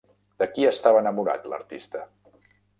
[0.43, 2.05] De qui estava enamorat l'artista?